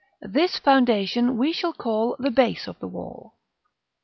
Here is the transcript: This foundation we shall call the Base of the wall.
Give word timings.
This 0.33 0.57
foundation 0.57 1.37
we 1.37 1.53
shall 1.53 1.73
call 1.73 2.15
the 2.17 2.31
Base 2.31 2.65
of 2.67 2.79
the 2.79 2.87
wall. 2.87 3.35